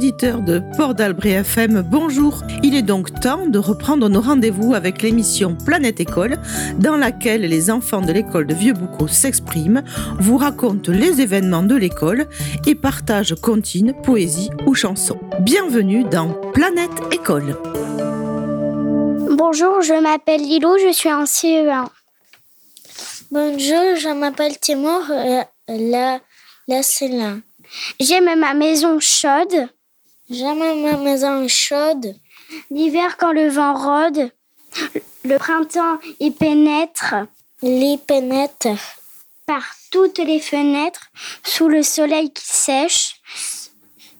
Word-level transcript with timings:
auditeurs 0.00 0.40
de 0.40 0.62
Port 0.78 0.94
d'Albret 0.94 1.32
FM, 1.32 1.82
bonjour. 1.82 2.42
Il 2.62 2.74
est 2.74 2.80
donc 2.80 3.20
temps 3.20 3.46
de 3.46 3.58
reprendre 3.58 4.08
nos 4.08 4.22
rendez-vous 4.22 4.72
avec 4.72 5.02
l'émission 5.02 5.54
Planète 5.54 6.00
École, 6.00 6.38
dans 6.78 6.96
laquelle 6.96 7.42
les 7.42 7.70
enfants 7.70 8.00
de 8.00 8.10
l'école 8.10 8.46
de 8.46 8.54
Vieux-Boucau 8.54 9.08
s'expriment, 9.08 9.82
vous 10.18 10.38
racontent 10.38 10.90
les 10.90 11.20
événements 11.20 11.62
de 11.62 11.76
l'école 11.76 12.28
et 12.66 12.74
partagent 12.74 13.34
comptines, 13.34 13.92
poésie 14.02 14.48
ou 14.64 14.72
chansons. 14.72 15.20
Bienvenue 15.40 16.04
dans 16.04 16.32
Planète 16.54 16.98
École. 17.12 17.58
Bonjour, 19.36 19.82
je 19.82 20.00
m'appelle 20.02 20.40
Lilo, 20.40 20.78
je 20.78 20.94
suis 20.94 21.12
en 21.12 21.24
CE1. 21.24 21.88
Bonjour, 23.30 23.96
je 23.96 24.14
m'appelle 24.18 24.58
Timur, 24.58 25.02
euh, 25.10 25.42
la, 25.68 26.20
la 26.68 26.82
Céline. 26.82 27.42
J'aime 28.00 28.40
ma 28.40 28.54
maison 28.54 28.98
chaude. 28.98 29.68
J'aime 30.30 30.82
ma 30.82 30.96
maison 30.96 31.48
chaude. 31.48 32.14
L'hiver 32.70 33.16
quand 33.16 33.32
le 33.32 33.48
vent 33.48 33.74
rôde. 33.74 34.30
Le 35.24 35.38
printemps 35.38 35.98
y 36.20 36.30
pénètre. 36.30 37.16
Il 37.62 37.98
pénètre. 37.98 38.68
Par 39.44 39.64
toutes 39.90 40.18
les 40.18 40.38
fenêtres, 40.38 41.10
sous 41.44 41.66
le 41.66 41.82
soleil 41.82 42.32
qui 42.32 42.46
sèche. 42.46 43.16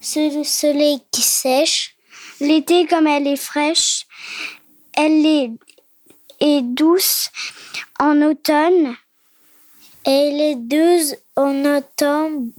Sous 0.01 0.37
le 0.37 0.43
soleil 0.43 0.99
qui 1.11 1.21
sèche. 1.21 1.95
L'été 2.41 2.87
comme 2.87 3.07
elle 3.07 3.27
est 3.27 3.37
fraîche. 3.37 4.05
Elle 4.93 5.25
est, 5.25 5.51
est 6.41 6.61
douce 6.61 7.29
en 7.99 8.21
automne. 8.21 8.97
Elle 10.03 10.41
est 10.41 10.55
douce 10.55 11.15
en 11.37 11.63
automne. 11.63 12.51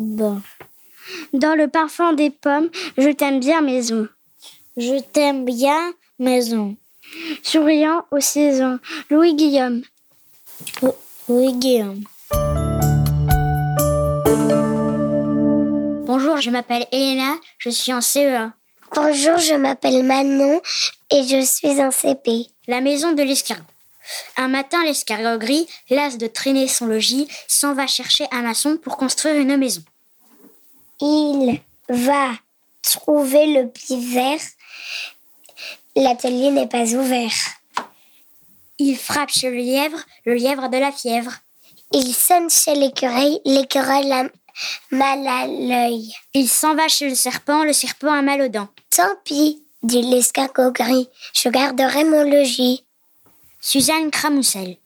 Dans 1.32 1.54
le 1.54 1.68
parfum 1.68 2.12
des 2.12 2.30
pommes, 2.30 2.70
je 2.98 3.10
t'aime 3.10 3.40
bien 3.40 3.60
maison. 3.60 4.08
Je 4.76 5.00
t'aime 5.00 5.44
bien 5.44 5.92
maison. 6.18 6.76
Souriant 7.42 8.04
aux 8.10 8.20
saisons. 8.20 8.78
Louis 9.10 9.34
Guillaume. 9.34 9.82
Louis 11.28 11.52
Guillaume. 11.54 12.04
Bonjour, 16.06 16.40
je 16.40 16.50
m'appelle 16.50 16.86
Elena, 16.92 17.36
je 17.58 17.70
suis 17.70 17.92
en 17.92 18.00
CE1. 18.00 18.50
Bonjour, 18.94 19.38
je 19.38 19.54
m'appelle 19.54 20.02
Manon 20.02 20.60
et 21.10 21.22
je 21.22 21.42
suis 21.44 21.82
en 21.82 21.90
CP. 21.90 22.48
La 22.68 22.80
maison 22.80 23.12
de 23.12 23.22
l'escargot. 23.22 23.64
Un 24.36 24.48
matin, 24.48 24.82
l'escargot 24.84 25.38
gris, 25.38 25.66
las 25.88 26.18
de 26.18 26.26
traîner 26.26 26.68
son 26.68 26.86
logis, 26.86 27.28
s'en 27.48 27.72
va 27.72 27.86
chercher 27.86 28.26
un 28.30 28.42
maçon 28.42 28.76
pour 28.76 28.96
construire 28.96 29.36
une 29.36 29.56
maison. 29.56 29.82
Il 31.04 31.60
va 31.88 32.30
trouver 32.80 33.46
le 33.46 33.68
pied 33.68 33.98
vert. 33.98 34.40
L'atelier 35.96 36.52
n'est 36.52 36.68
pas 36.68 36.84
ouvert. 36.94 37.34
Il 38.78 38.96
frappe 38.96 39.30
chez 39.30 39.50
le 39.50 39.56
lièvre, 39.56 39.98
le 40.24 40.34
lièvre 40.34 40.62
a 40.62 40.68
de 40.68 40.78
la 40.78 40.92
fièvre. 40.92 41.32
Il 41.92 42.14
sonne 42.14 42.48
chez 42.48 42.76
l'écureuil, 42.76 43.40
l'écureuil 43.44 44.12
a 44.12 44.28
mal 44.92 45.26
à 45.26 45.46
l'œil. 45.48 46.14
Il 46.34 46.48
s'en 46.48 46.76
va 46.76 46.86
chez 46.86 47.08
le 47.08 47.16
serpent, 47.16 47.64
le 47.64 47.72
serpent 47.72 48.12
a 48.12 48.22
mal 48.22 48.40
aux 48.40 48.48
dents. 48.48 48.68
Tant 48.90 49.16
pis, 49.24 49.60
dit 49.82 50.02
l'escargot 50.02 50.70
gris, 50.70 51.08
je 51.34 51.48
garderai 51.48 52.04
mon 52.04 52.22
logis. 52.22 52.84
Suzanne 53.60 54.12
Cramoussel. 54.12 54.76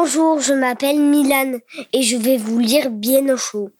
Bonjour, 0.00 0.40
je 0.40 0.54
m'appelle 0.54 1.00
Milan 1.00 1.58
et 1.92 2.02
je 2.02 2.16
vais 2.16 2.36
vous 2.36 2.60
lire 2.60 2.88
Bien 2.88 3.28
au 3.34 3.36
chaud. 3.36 3.72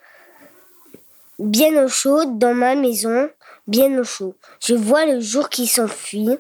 Bien 1.39 1.85
au 1.85 1.87
chaud, 1.87 2.25
dans 2.25 2.55
ma 2.55 2.75
maison, 2.75 3.31
bien 3.69 3.97
au 3.97 4.03
chaud. 4.03 4.35
Je 4.61 4.75
vois 4.75 5.07
le 5.07 5.21
jour 5.21 5.49
qui 5.49 5.69
s'enfuit 5.69 6.37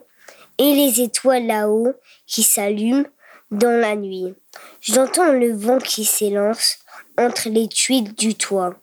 et 0.58 0.74
les 0.74 1.00
étoiles 1.00 1.46
là-haut 1.46 1.92
qui 2.26 2.42
s'allument 2.42 3.06
dans 3.52 3.70
la 3.70 3.94
nuit. 3.94 4.34
J'entends 4.80 5.30
le 5.30 5.52
vent 5.52 5.78
qui 5.78 6.04
s'élance 6.04 6.78
entre 7.16 7.48
les 7.48 7.68
tuiles 7.68 8.12
du 8.14 8.34
toit 8.34 8.74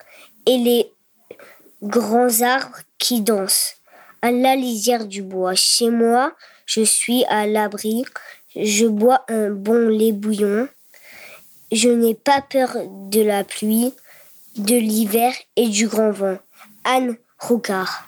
et 0.45 0.57
les 0.57 0.89
grands 1.83 2.41
arbres 2.41 2.79
qui 2.99 3.19
dansent 3.19 3.75
à 4.21 4.31
la 4.31 4.55
lisière 4.55 5.05
du 5.05 5.23
bois. 5.23 5.55
Chez 5.55 5.89
moi, 5.89 6.31
je 6.65 6.83
suis 6.83 7.25
à 7.25 7.47
l'abri, 7.47 8.05
je 8.55 8.85
bois 8.85 9.25
un 9.27 9.49
bon 9.49 9.89
lait 9.89 10.13
bouillon 10.13 10.69
je 11.75 11.89
n'ai 11.89 12.15
pas 12.15 12.41
peur 12.41 12.77
de 13.11 13.21
la 13.21 13.43
pluie, 13.43 13.93
de 14.57 14.75
l'hiver 14.75 15.33
et 15.55 15.67
du 15.67 15.87
grand 15.87 16.11
vent. 16.11 16.37
Anne 16.83 17.17
Roucard. 17.39 18.05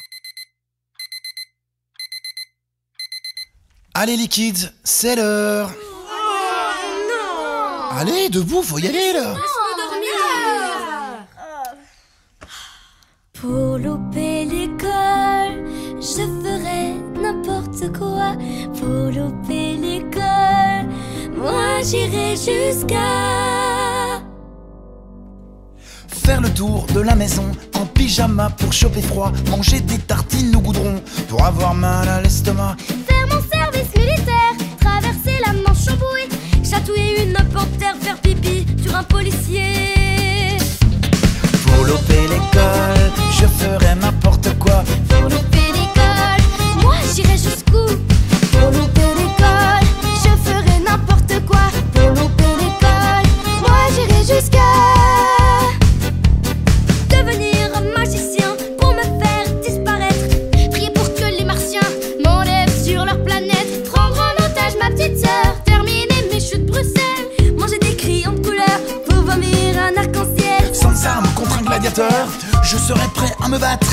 Allez 3.94 4.16
les 4.16 4.28
kids, 4.28 4.69
c'est 4.83 5.16
l'heure. 5.16 5.72
Allez, 7.91 8.29
debout, 8.29 8.61
faut 8.61 8.78
y 8.78 8.88
aller 8.88 9.13
là. 9.13 9.35
Pour 13.34 13.78
louper 13.78 14.45
l'école, 14.45 15.66
je 15.99 16.23
ferai 16.41 16.94
n'importe 17.22 17.97
quoi. 17.97 18.35
Pour 18.78 19.11
louper 19.11 19.56
j'irai 21.90 22.36
jusqu'à 22.36 22.98
faire 26.09 26.42
le 26.42 26.50
tour 26.50 26.86
de 26.94 27.00
la 27.00 27.16
maison 27.16 27.46
en 27.75 27.86
pyjama 27.86 28.50
pour 28.50 28.74
choper 28.74 29.02
froid, 29.02 29.31
manger 29.50 29.80
des 29.80 29.97
tartines 30.00 30.53
au 30.56 30.59
goudron 30.59 31.02
pour 31.30 31.46
avoir 31.46 31.74
mal 31.74 32.09
à 32.09 32.22
l'estomac, 32.22 32.76
faire 33.08 33.28
mon 33.31 33.42
service 33.50 33.96
militaire, 33.96 34.53
traverser 34.80 35.40
la 35.46 35.53
Manche 35.53 35.88
en 35.90 35.96
bouée, 35.96 36.28
chatouiller 36.70 37.24
une 37.24 37.34
panthère, 37.53 37.96
faire 38.02 38.20
pipi 38.20 38.66
sur 38.84 38.94
un 38.94 39.03
policier. 39.03 40.58
Pour 41.66 41.86
louper 41.86 42.24
l'école, 42.34 43.12
je 43.40 43.46
ferai 43.46 43.96
n'importe 43.96 44.50
quoi. 44.59 44.84
Pour 45.08 45.24
louper 45.24 45.68
l'école, 45.74 46.84
moi 46.84 46.96
j'irai 47.16 47.38
jusqu'où? 47.38 47.88
Je 72.67 72.78
serai 72.78 73.07
prêt 73.13 73.33
à 73.41 73.47
me 73.47 73.57
battre. 73.57 73.88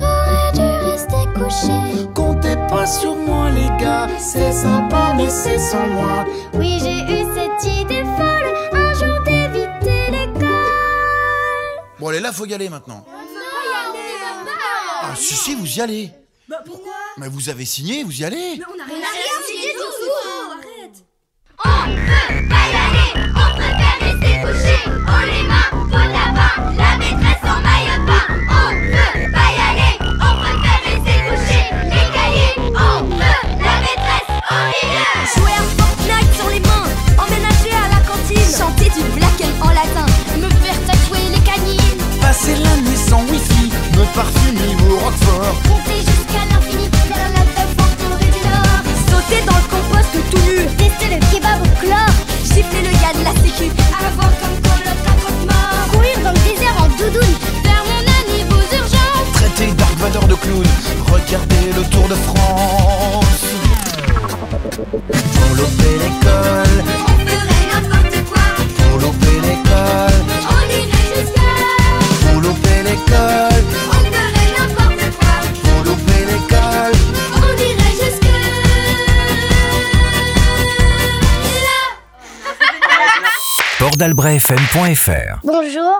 Aurait 0.00 0.52
dû 0.54 0.90
rester 0.90 1.24
couché? 1.34 2.08
Comptez 2.14 2.56
pas 2.68 2.86
sur 2.86 3.14
moi 3.14 3.50
les 3.50 3.68
gars, 3.82 4.08
c'est 4.18 4.52
sympa 4.52 5.14
mais 5.16 5.28
c'est 5.30 5.58
sans 5.58 5.86
moi. 5.88 6.24
Oui 6.54 6.78
j'ai 6.82 7.00
eu 7.02 7.24
cette 7.34 7.64
idée 7.72 8.02
folle 8.16 8.52
Un 8.72 8.92
jour 8.94 9.22
d'éviter 9.24 10.10
l'école 10.10 10.48
Bon 11.98 12.08
allez 12.08 12.20
là, 12.20 12.32
faut 12.32 12.46
y 12.46 12.54
aller 12.54 12.68
maintenant. 12.68 13.04
Ah 15.02 15.14
si 15.16 15.34
si, 15.34 15.54
vous 15.54 15.66
y 15.66 15.80
allez. 15.80 16.10
Bah 16.48 16.58
pourquoi? 16.64 16.92
Mais 17.18 17.28
vous 17.28 17.48
avez 17.48 17.64
signé, 17.64 18.04
vous 18.04 18.20
y 18.20 18.24
allez. 18.24 18.56
Mais 18.58 18.64
on 18.68 18.80
a 18.80 18.84
rien, 18.84 19.06
signé 19.46 19.72
tout 19.74 19.88
Arrête 21.64 22.37
On 22.37 22.37
du 38.98 39.04
black 39.14 39.38
en 39.60 39.70
latin, 39.70 40.06
me 40.36 40.48
faire 40.62 40.78
tatouer 40.86 41.24
les 41.32 41.40
canines. 41.40 41.98
Passer 42.20 42.56
la 42.56 42.74
nuit 42.82 42.96
sans 42.96 43.22
wifi, 43.30 43.70
me 43.96 44.04
parfumer 44.14 44.74
au 44.90 44.96
roquefort. 45.04 45.54
Compter 45.68 46.00
jusqu'à 46.10 46.42
l'infini, 46.50 46.86
faire 47.08 47.30
la 47.36 47.44
teuf 47.54 47.72
entourée 47.86 48.30
du 48.36 48.42
nord. 48.50 48.82
Sauter 49.08 49.40
dans 49.46 49.58
le 49.62 49.68
compost 49.72 50.12
tout 50.30 50.42
nu, 50.48 50.66
tester 50.78 51.08
le 51.14 51.18
kebab 51.30 51.60
au 51.62 51.70
chlore. 51.80 52.14
Gifler 52.42 52.82
le 52.88 52.94
gars 53.00 53.14
de 53.18 53.22
la 53.28 53.34
sécu, 53.42 53.70
avoir 54.06 54.30
comme 54.40 54.58
quand 54.64 54.80
le 54.86 54.92
raconte 55.06 55.42
mort. 55.50 55.82
Courir 55.92 56.18
dans 56.24 56.34
le 56.36 56.42
désert 56.48 56.76
en 56.82 56.88
doudoune, 56.98 57.34
faire 57.64 57.82
mon 57.90 58.04
ami 58.18 58.38
aux 58.50 58.66
urgences. 58.80 59.32
Traiter 59.34 59.72
Dark 59.78 60.28
de 60.28 60.34
clown, 60.34 60.68
regarder 61.12 61.64
le 61.76 61.82
Tour 61.90 62.08
de 62.08 62.14
France. 62.14 63.44
L'école 65.78 66.67
Bonjour, 85.42 85.92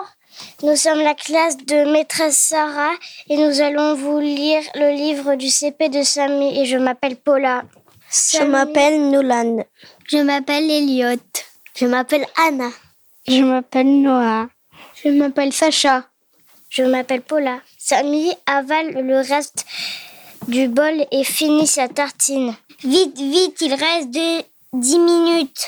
nous 0.63 0.77
sommes 0.77 1.01
la 1.01 1.15
classe 1.15 1.57
de 1.57 1.91
maîtresse 1.91 2.39
Sarah 2.39 2.93
et 3.29 3.37
nous 3.37 3.61
allons 3.61 3.97
vous 3.97 4.21
lire 4.21 4.63
le 4.77 4.95
livre 4.95 5.35
du 5.35 5.49
CP 5.49 5.89
de 5.89 6.05
Samy 6.05 6.61
et 6.61 6.65
je 6.65 6.77
m'appelle 6.77 7.17
Paula. 7.17 7.65
Je 8.13 8.45
m'appelle 8.45 9.11
Nolan. 9.11 9.65
Je 10.07 10.19
m'appelle 10.19 10.71
Elliot. 10.71 11.19
Je 11.75 11.87
m'appelle 11.87 12.25
Anna. 12.37 12.71
Je 13.27 13.43
m'appelle 13.43 14.01
Noah. 14.01 14.47
Je 15.03 15.09
m'appelle 15.09 15.53
Sacha. 15.53 16.05
Je 16.71 16.85
m'appelle 16.85 17.23
Paula. 17.23 17.59
Samy 17.79 18.31
avale 18.47 18.93
le 18.93 19.17
reste 19.17 19.67
du 20.47 20.69
bol 20.69 21.05
et 21.11 21.25
finit 21.25 21.67
sa 21.67 21.89
tartine. 21.89 22.55
Vite, 22.85 23.19
vite, 23.19 23.61
il 23.61 23.75
reste 23.75 24.11
de 24.11 24.45
10 24.75 24.99
minutes. 25.01 25.67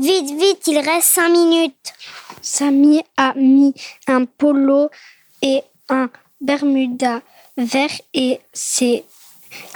Vite, 0.00 0.30
vite, 0.30 0.66
il 0.68 0.78
reste 0.78 1.10
5 1.10 1.28
minutes. 1.28 1.92
Samy 2.40 3.02
a 3.18 3.34
mis 3.36 3.74
un 4.06 4.24
polo 4.24 4.88
et 5.42 5.62
un 5.90 6.08
bermuda 6.40 7.20
vert 7.58 8.00
et 8.14 8.40
ses 8.50 9.04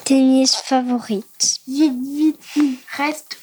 tennis 0.07 0.57
favorites. 0.57 1.61
Vite, 1.69 1.93
vite, 2.03 2.41
il 2.57 2.79
reste 2.97 3.37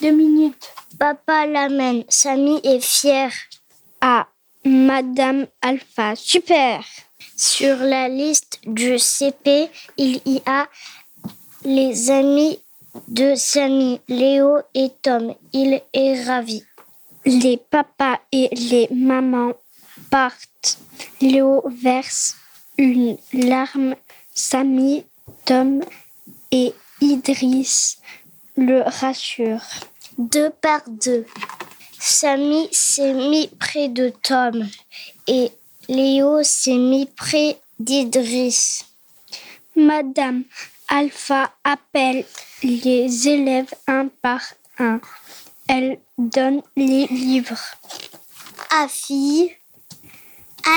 2 0.00 0.10
minutes. 0.10 0.72
Papa 0.98 1.44
l'amène. 1.44 2.04
Samy 2.08 2.60
est 2.64 2.80
fier. 2.80 3.30
Ah, 4.00 4.26
Madame 4.64 5.46
Alpha, 5.60 6.16
super. 6.16 6.82
Sur 7.36 7.76
la 7.76 8.08
liste 8.08 8.58
du 8.64 8.98
CP, 8.98 9.68
il 9.98 10.22
y 10.24 10.40
a 10.46 10.66
les 11.66 12.10
amis 12.10 12.58
de 13.08 13.34
Samy, 13.34 14.00
Léo 14.08 14.58
et 14.74 14.90
Tom. 15.02 15.34
Il 15.52 15.80
est 15.92 16.24
ravi. 16.24 16.62
Les 17.24 17.56
papas 17.56 18.18
et 18.32 18.48
les 18.52 18.88
mamans 18.90 19.52
partent. 20.10 20.78
Léo 21.20 21.64
verse 21.82 22.36
une 22.78 23.16
larme. 23.32 23.94
Samy, 24.34 25.04
Tom 25.44 25.82
et 26.50 26.72
Idriss 27.00 27.98
le 28.56 28.82
rassurent. 28.82 29.68
Deux 30.18 30.50
par 30.50 30.82
deux. 30.88 31.26
Samy 31.98 32.68
s'est 32.72 33.14
mis 33.14 33.48
près 33.48 33.88
de 33.88 34.12
Tom 34.22 34.66
et 35.26 35.50
Léo 35.88 36.42
s'est 36.42 36.76
mis 36.76 37.06
près 37.06 37.58
d'Idriss. 37.78 38.84
Madame 39.76 40.44
Alpha 40.94 41.50
appelle 41.64 42.22
les 42.62 43.26
élèves 43.26 43.72
un 43.86 44.08
par 44.08 44.42
un. 44.78 45.00
Elle 45.66 45.98
donne 46.18 46.60
les 46.76 47.06
livres. 47.06 47.62
Afi, 48.70 49.50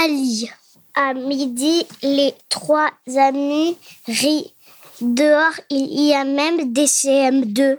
Ali. 0.04 0.50
À 0.94 1.14
midi, 1.14 1.86
les 2.02 2.34
trois 2.48 2.92
amis 3.18 3.78
rient. 4.08 4.54
Dehors, 5.02 5.60
il 5.70 6.08
y 6.08 6.14
a 6.14 6.24
même 6.24 6.72
des 6.72 6.86
CM2. 6.86 7.78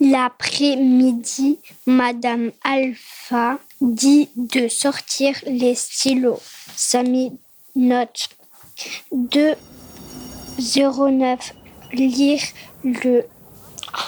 L'après-midi, 0.00 1.60
Madame 1.86 2.52
Alpha 2.62 3.58
dit 3.80 4.28
de 4.36 4.68
sortir 4.68 5.34
les 5.46 5.74
stylos. 5.74 6.42
Samy 6.76 7.32
note 7.74 8.28
209. 9.12 11.54
Lire 11.92 12.40
le 12.84 13.24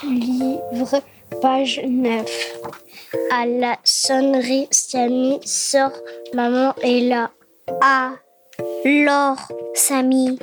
livre, 0.05 1.01
page 1.41 1.81
9. 1.85 2.25
À 3.31 3.47
la 3.47 3.77
sonnerie, 3.85 4.69
Samy 4.71 5.41
sort. 5.45 5.93
Maman 6.35 6.75
est 6.83 7.01
là. 7.01 7.31
Ah, 7.81 8.13
Laure, 8.85 9.49
Samy, 9.75 10.39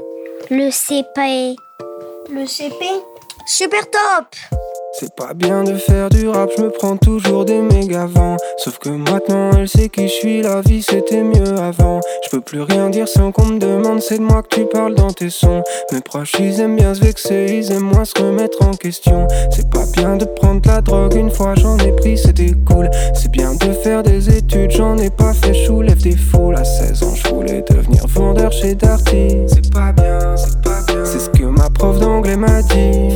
le 0.50 0.70
CP. 0.70 1.56
Le 2.30 2.46
CP 2.46 2.86
Super 3.46 3.90
top 3.90 4.36
C'est 5.00 5.16
pas 5.16 5.34
bien 5.34 5.64
de 5.64 5.76
faire 5.76 6.10
du 6.10 6.28
rap, 6.28 6.50
je 6.58 6.62
me 6.62 6.70
prends 6.72 6.98
toujours 6.98 7.46
des 7.46 7.62
méga 7.62 8.06
vents. 8.06 8.36
Sauf 8.58 8.80
que 8.80 8.90
maintenant 8.90 9.52
elle 9.58 9.70
sait 9.70 9.88
qui 9.88 10.10
je 10.10 10.14
suis, 10.14 10.42
la 10.42 10.60
vie 10.60 10.84
c'était 10.84 11.24
mieux 11.24 11.58
avant. 11.58 12.02
Je 12.26 12.30
peux 12.32 12.42
plus 12.42 12.64
rien 12.64 12.90
dire 12.90 13.08
sans 13.08 13.32
qu'on 13.32 13.46
me 13.46 13.60
demande, 13.60 14.02
c'est 14.02 14.18
de 14.18 14.24
moi 14.24 14.44
que 14.44 14.54
tu 14.54 14.66
parles 14.66 14.96
dans 14.96 15.12
tes 15.12 15.30
sons. 15.30 15.64
Mes 15.94 16.02
proches 16.02 16.34
ils 16.42 16.60
aiment 16.60 16.76
bien 16.76 16.94
se 16.94 17.00
vexer, 17.00 17.46
ils 17.50 17.72
aiment 17.72 17.94
moins 17.94 18.04
se 18.04 18.22
remettre 18.22 18.62
en 18.62 18.72
question. 18.72 19.26
C'est 19.52 19.70
pas 19.70 19.86
bien 19.96 20.18
de 20.18 20.26
prendre 20.26 20.60
la 20.66 20.82
drogue, 20.82 21.14
une 21.16 21.32
fois 21.32 21.56
j'en 21.56 21.78
ai 21.78 21.94
pris, 21.94 22.18
c'était 22.18 22.52
cool. 22.68 22.90
C'est 23.14 23.32
bien 23.32 23.54
de 23.54 23.72
faire 23.72 24.04
des 24.04 24.38
études, 24.38 24.72
j'en 24.72 24.98
ai 24.98 25.10
pas 25.10 25.32
fait, 25.32 25.54
je 25.54 25.66
soulève 25.66 26.02
des 26.02 26.18
foules. 26.18 26.58
À 26.58 26.66
16 26.66 27.04
ans, 27.04 27.16
je 27.16 27.30
voulais 27.30 27.64
devenir 27.70 28.06
vendeur 28.06 28.52
chez 28.52 28.76
Darty. 28.76 29.46
C'est 29.48 29.72
pas 29.72 29.94
bien, 29.94 30.36
c'est 30.36 30.62
pas 30.62 30.82
bien. 30.86 31.06
C'est 31.06 31.20
ce 31.20 31.30
que 31.30 31.46
ma 31.46 31.70
prof 31.70 32.00
d'anglais 32.00 32.36
m'a 32.36 32.62
dit. 32.64 33.14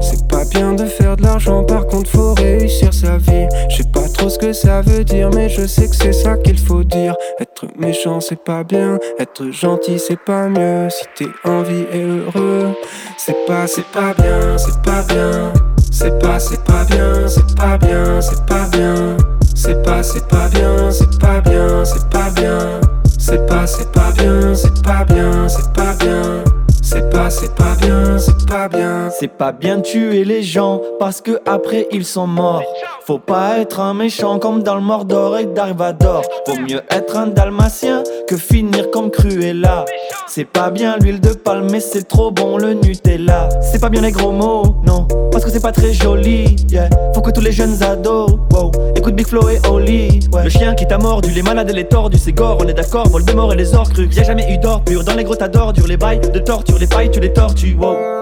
C'est 0.00 0.28
pas 0.28 0.44
bien 0.44 0.74
de 0.74 0.81
faire 0.92 1.16
de 1.16 1.22
l'argent, 1.22 1.64
par 1.64 1.86
contre 1.86 2.10
faut 2.10 2.34
réussir 2.34 2.92
sa 2.92 3.16
vie. 3.18 3.46
Je 3.70 3.78
sais 3.78 3.90
pas 3.92 4.08
trop 4.08 4.28
ce 4.28 4.38
que 4.38 4.52
ça 4.52 4.80
veut 4.82 5.04
dire, 5.04 5.30
mais 5.34 5.48
je 5.48 5.66
sais 5.66 5.88
que 5.88 5.96
c'est 5.96 6.12
ça 6.12 6.36
qu'il 6.36 6.58
faut 6.58 6.84
dire. 6.84 7.14
Être 7.40 7.66
méchant 7.78 8.20
c'est 8.20 8.42
pas 8.42 8.64
bien, 8.64 8.98
être 9.18 9.50
gentil 9.50 9.98
c'est 9.98 10.20
pas 10.20 10.48
mieux. 10.48 10.88
Si 10.90 11.04
t'es 11.16 11.30
en 11.44 11.62
vie 11.62 11.86
et 11.92 12.02
heureux, 12.02 12.74
c'est 13.16 13.46
pas, 13.46 13.66
c'est 13.66 13.86
pas 13.86 14.14
bien, 14.14 14.56
c'est 14.56 14.82
pas 14.82 15.02
bien. 15.08 15.52
C'est 15.90 16.18
pas, 16.18 16.38
c'est 16.38 16.62
pas 16.64 16.84
bien, 16.84 17.28
c'est 17.28 17.54
pas 17.54 17.76
bien, 17.76 18.20
c'est 18.20 18.46
pas 18.46 18.66
bien. 18.72 19.16
C'est 19.54 19.82
pas, 19.82 20.02
c'est 20.02 20.26
pas 20.26 20.48
bien, 20.48 20.90
c'est 20.90 21.18
pas 21.18 21.40
bien, 21.40 21.84
c'est 21.84 22.08
pas 22.08 22.30
bien. 22.30 22.80
C'est 23.18 23.46
pas, 23.46 23.66
c'est 23.66 23.92
pas 23.92 24.10
bien, 24.12 24.54
c'est 24.54 24.82
pas 24.82 25.04
bien, 25.04 25.48
c'est 25.48 25.72
pas 25.72 25.94
bien. 26.00 26.61
C'est 26.92 27.08
pas, 27.08 27.30
c'est 27.30 27.54
pas 27.54 27.74
bien, 27.80 28.18
c'est 28.18 28.46
pas 28.46 28.68
bien. 28.68 29.08
C'est 29.18 29.28
pas 29.28 29.50
bien 29.50 29.80
tuer 29.80 30.26
les 30.26 30.42
gens 30.42 30.78
parce 30.98 31.22
que 31.22 31.40
après 31.46 31.88
ils 31.90 32.04
sont 32.04 32.26
morts. 32.26 32.62
Faut 33.06 33.18
pas 33.18 33.60
être 33.60 33.80
un 33.80 33.94
méchant 33.94 34.38
comme 34.38 34.62
dans 34.62 34.74
le 34.74 34.82
Mordor 34.82 35.38
et 35.38 35.46
Darvador. 35.46 36.22
Vaut 36.46 36.60
mieux 36.60 36.82
être 36.90 37.16
un 37.16 37.28
dalmatien 37.28 38.02
que 38.28 38.36
finir 38.36 38.90
comme 38.90 39.10
Cruella. 39.10 39.86
C'est 40.34 40.46
pas 40.46 40.70
bien 40.70 40.96
l'huile 40.96 41.20
de 41.20 41.34
palme, 41.34 41.68
mais 41.70 41.80
c'est 41.80 42.08
trop 42.08 42.30
bon 42.30 42.56
le 42.56 42.72
Nutella. 42.72 43.50
C'est 43.60 43.78
pas 43.78 43.90
bien 43.90 44.00
les 44.00 44.12
gros 44.12 44.32
mots, 44.32 44.76
non, 44.86 45.06
parce 45.30 45.44
que 45.44 45.50
c'est 45.50 45.60
pas 45.60 45.72
très 45.72 45.92
joli. 45.92 46.56
Yeah. 46.70 46.88
Faut 47.14 47.20
que 47.20 47.30
tous 47.30 47.42
les 47.42 47.52
jeunes 47.52 47.82
ados, 47.82 48.38
wow, 48.50 48.72
écoute 48.96 49.14
Big 49.14 49.26
Flo 49.26 49.46
et 49.50 49.60
Oli. 49.68 50.20
Le 50.42 50.48
chien 50.48 50.74
qui 50.74 50.86
t'a 50.86 50.96
mordu, 50.96 51.30
les 51.32 51.42
malades 51.42 51.68
et 51.68 51.74
les 51.74 51.86
tordus, 51.86 52.16
c'est 52.16 52.32
gore, 52.32 52.56
on 52.62 52.66
est 52.66 52.72
d'accord. 52.72 53.10
Voldemort 53.10 53.52
et 53.52 53.56
les 53.56 53.74
orcrux, 53.74 54.08
y'a 54.10 54.22
jamais 54.22 54.50
eu 54.50 54.56
d'or 54.56 54.82
pur. 54.82 55.04
Dans 55.04 55.14
les 55.14 55.24
grottes 55.24 55.44
d'ordures, 55.52 55.86
les 55.86 55.98
bails 55.98 56.20
de 56.20 56.38
torture, 56.38 56.78
les 56.78 56.86
pailles, 56.86 57.10
tu 57.10 57.20
les 57.20 57.34
tortues, 57.34 57.76
wow. 57.78 58.21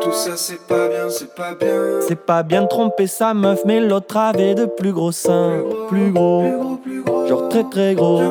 Tout 0.00 0.12
ça 0.12 0.36
c'est 0.36 0.60
pas 0.66 0.88
bien, 0.88 1.08
c'est 1.08 1.34
pas 1.34 1.54
bien. 1.54 2.00
C'est 2.06 2.16
pas 2.16 2.42
bien 2.42 2.62
de 2.62 2.68
tromper 2.68 3.06
sa 3.06 3.34
meuf, 3.34 3.60
mais 3.64 3.80
l'autre 3.80 4.16
avait 4.16 4.54
de 4.54 4.66
plus 4.66 4.92
gros 4.92 5.12
seins. 5.12 5.62
Plus 5.88 6.12
gros, 6.12 6.78
genre 7.28 7.48
très 7.48 7.64
très 7.64 7.94
gros. 7.94 8.22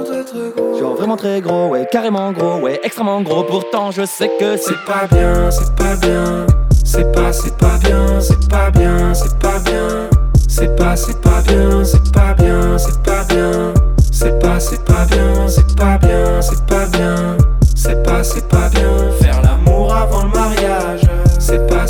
Genre 0.80 0.96
vraiment 0.96 1.18
très 1.18 1.42
gros, 1.42 1.68
ouais, 1.68 1.88
carrément 1.92 2.32
gros, 2.32 2.60
ouais, 2.60 2.80
extrêmement 2.84 3.22
gros. 3.22 3.44
Pourtant, 3.44 3.92
je 3.92 4.06
sais 4.06 4.30
que 4.40 4.56
c'est 4.58 4.68
C'est 4.68 4.86
pas 4.86 5.08
bien, 5.12 5.52
c'est 5.52 5.76
pas 5.76 5.96
bien. 5.96 6.48
C'est 6.86 7.12
pas, 7.12 7.34
c'est 7.34 7.58
pas 7.58 7.78
bien, 7.84 8.20
c'est 8.22 8.50
pas 8.50 8.70
bien, 8.72 9.14
c'est 9.14 9.38
pas 9.40 9.60
bien. 9.60 10.10
C'est 10.48 10.76
pas, 10.76 10.96
c'est 10.96 11.20
pas 11.22 11.42
bien, 11.46 11.84
c'est 11.84 12.12
pas 12.14 12.34
bien, 12.34 12.78
c'est 12.78 13.04
pas 13.04 13.24
bien. 13.26 13.74
C'est 14.12 14.40
pas, 14.40 14.60
c'est 14.60 14.84
pas 14.86 15.06
bien, 15.06 15.48
c'est 15.48 15.76
pas 15.76 15.98
bien, 15.98 16.42
c'est 16.42 16.66
pas 16.66 16.86
bien. 16.86 17.38
C'est 17.76 18.04
pas, 18.04 18.24
c'est 18.24 18.48
pas 18.48 18.70
bien. 18.70 19.12
Faire 19.20 19.42
l'amour 19.42 19.94
avant 19.94 20.24
le 20.24 20.30
mariage. 20.30 20.57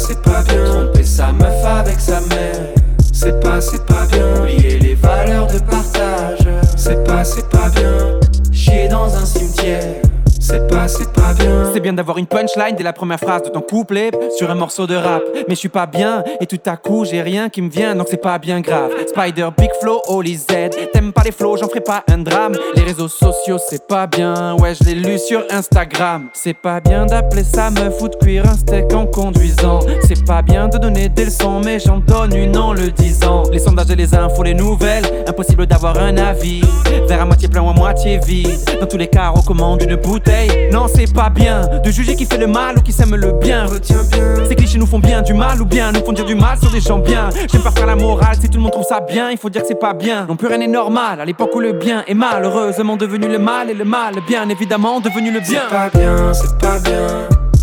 C'est 0.08 0.22
pas, 0.22 0.42
bien. 0.42 0.64
Tromper 0.64 1.04
sa 1.04 1.34
meuf 1.34 1.66
avec 1.66 2.00
sa 2.00 2.22
mère. 2.22 2.74
C'est 3.12 3.38
pas, 3.42 3.60
c'est 3.60 3.86
pas 3.86 4.06
bien. 4.10 4.40
Oublier 4.40 4.80
les 4.80 4.96
valeurs 4.96 5.48
de 5.48 5.60
partage. 5.60 6.48
C'est 6.78 7.04
pas, 7.04 7.26
c'est 7.26 7.50
pas 7.50 7.68
bien. 7.76 8.18
Chier 8.50 8.88
dans 8.88 9.14
un 9.14 9.26
cimetière. 9.26 10.07
C'est 10.48 10.66
pas, 10.66 10.88
c'est 10.88 11.12
pas 11.12 11.34
bien. 11.34 11.70
C'est 11.74 11.82
viens 11.82 11.92
d'avoir 11.92 12.18
une 12.18 12.26
punchline 12.26 12.74
dès 12.78 12.84
la 12.84 12.94
première 12.94 13.20
phrase 13.20 13.44
de 13.44 13.50
ton 13.50 13.60
couplet 13.60 14.12
sur 14.38 14.50
un 14.50 14.56
morceau 14.56 14.88
de 14.88 14.96
rap. 14.96 15.22
Mais 15.50 15.56
je 15.56 15.60
suis 15.60 15.68
pas 15.68 15.86
bien 15.86 16.24
et 16.40 16.46
tout 16.46 16.60
à 16.66 16.78
coup 16.78 17.04
j'ai 17.04 17.22
rien 17.22 17.50
qui 17.50 17.62
me 17.62 17.70
vient 17.70 17.96
donc 17.96 18.08
c'est 18.10 18.16
pas 18.16 18.40
bien 18.40 18.62
grave. 18.62 18.92
Spider, 19.10 19.50
Big 19.58 19.72
Flow, 19.82 20.02
Holy 20.08 20.38
Z. 20.38 20.48
T'aimes 20.94 21.12
pas 21.12 21.24
les 21.26 21.34
flows, 21.34 21.58
j'en 21.58 21.68
ferai 21.68 21.82
pas 21.82 22.02
un 22.10 22.20
drame. 22.20 22.54
Les 22.76 22.84
réseaux 22.84 23.10
sociaux 23.10 23.58
c'est 23.58 23.86
pas 23.88 24.08
bien, 24.08 24.56
ouais 24.56 24.74
je 24.74 24.86
l'ai 24.86 24.96
lu 24.96 25.20
sur 25.20 25.44
Instagram. 25.50 26.30
C'est 26.34 26.54
pas 26.54 26.80
bien 26.80 27.06
d'appeler 27.06 27.44
ça 27.44 27.70
me 27.70 27.90
foutre 27.90 28.18
cuire 28.20 28.48
un 28.48 28.56
steak 28.56 28.94
en 28.94 29.06
conduisant. 29.06 29.80
C'est 30.08 30.26
pas 30.26 30.42
bien 30.42 30.70
de 30.70 30.78
donner 30.78 31.10
des 31.10 31.26
leçons, 31.26 31.60
mais 31.60 31.78
j'en 31.80 31.98
donne 31.98 32.34
une 32.34 32.56
en 32.56 32.74
le 32.74 32.90
disant. 32.92 33.44
Les 33.52 33.60
sondages 33.60 33.92
et 33.92 33.98
les 33.98 34.16
infos, 34.16 34.44
les 34.44 34.54
nouvelles, 34.54 35.04
impossible 35.28 35.68
d'avoir 35.68 35.98
un 35.98 36.16
avis. 36.16 36.62
Vers 37.10 37.22
à 37.22 37.26
moitié 37.26 37.50
plein 37.50 37.64
ou 37.64 37.70
à 37.70 37.74
moitié 37.74 38.18
vide. 38.26 38.60
Dans 38.80 38.88
tous 38.88 38.98
les 38.98 39.08
cas, 39.08 39.28
recommande 39.30 39.82
une 39.82 39.98
bouteille. 39.98 40.37
Non, 40.72 40.88
c'est 40.94 41.12
pas 41.14 41.30
bien 41.30 41.62
de 41.84 41.92
juger 41.92 42.16
qui 42.16 42.26
fait 42.26 42.38
le 42.38 42.48
mal 42.48 42.78
ou 42.78 42.82
qui 42.82 42.92
sème 42.92 43.16
le 43.16 43.32
bien. 43.34 43.66
Retiens 43.66 44.04
bien, 44.12 44.46
ces 44.48 44.56
clichés 44.56 44.78
nous 44.78 44.86
font 44.86 45.00
bien 45.00 45.22
du 45.22 45.34
mal 45.34 45.62
ou 45.62 45.66
bien 45.66 45.92
nous 45.92 46.04
font 46.04 46.12
dire 46.12 46.26
du 46.26 46.36
mal 46.36 46.58
sur 46.60 46.72
des 46.72 46.82
gens 46.82 47.00
bien. 47.00 47.30
J'aime 47.52 47.62
pas 47.62 47.72
faire 47.72 47.88
la 47.88 47.96
morale, 47.96 48.36
si 48.40 48.50
tout 48.50 48.58
le 48.58 48.64
monde 48.64 48.72
trouve 48.72 48.86
ça 48.86 49.00
bien, 49.00 49.30
il 49.32 49.38
faut 49.38 49.50
dire 49.50 49.62
que 49.62 49.68
c'est 49.68 49.80
pas 49.80 49.94
bien. 49.94 50.26
Non 50.28 50.36
plus 50.36 50.48
rien 50.48 50.58
n'est 50.58 50.68
normal 50.68 51.22
à 51.22 51.26
l'époque 51.26 51.56
où 51.56 51.60
le 51.60 51.74
bien 51.74 52.04
est 52.08 52.14
malheureusement 52.14 52.98
devenu 52.98 53.28
le 53.28 53.40
mal 53.40 53.70
et 53.70 53.74
le 53.74 53.86
mal, 53.86 54.16
bien 54.28 54.48
évidemment 54.50 55.00
devenu 55.00 55.32
le 55.32 55.40
bien. 55.40 55.62
C'est 55.70 55.76
pas 55.76 55.90
bien, 55.90 56.34
c'est 56.34 56.58
pas 56.58 56.80
bien. 56.80 57.08